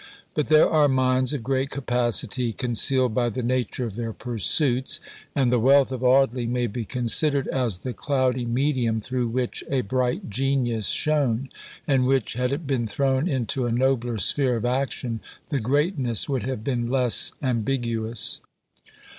But 0.33 0.47
there 0.47 0.67
are 0.67 0.87
minds 0.87 1.31
of 1.31 1.43
great 1.43 1.69
capacity, 1.69 2.53
concealed 2.53 3.13
by 3.13 3.29
the 3.29 3.43
nature 3.43 3.85
of 3.85 3.93
their 3.95 4.13
pursuits; 4.13 4.99
and 5.35 5.51
the 5.51 5.59
wealth 5.59 5.91
of 5.91 6.03
Audley 6.03 6.47
may 6.47 6.65
be 6.65 6.85
considered 6.85 7.47
as 7.49 7.77
the 7.77 7.93
cloudy 7.93 8.43
medium 8.43 8.99
through 8.99 9.27
which 9.27 9.63
a 9.69 9.81
bright 9.81 10.27
genius 10.27 10.87
shone, 10.87 11.49
and 11.87 12.07
which, 12.07 12.33
had 12.33 12.51
it 12.51 12.65
been 12.65 12.87
thrown 12.87 13.27
into 13.29 13.67
a 13.67 13.71
nobler 13.71 14.17
sphere 14.17 14.55
of 14.55 14.65
action, 14.65 15.19
the 15.49 15.59
"greatness" 15.59 16.27
would 16.27 16.41
have 16.41 16.63
been 16.63 16.87
less 16.87 17.31
ambiguous. 17.43 18.41